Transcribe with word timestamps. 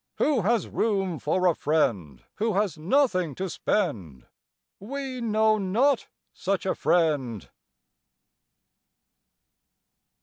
Who 0.17 0.41
has 0.41 0.67
room 0.67 1.19
for 1.19 1.45
a 1.45 1.53
friend 1.53 2.23
Who 2.37 2.55
has 2.55 2.75
nothing 2.75 3.35
to 3.35 3.47
spend? 3.47 4.25
We 4.79 5.21
know 5.21 5.59
not 5.59 6.07
such 6.33 6.65
a 6.65 6.73
friend. 6.73 7.47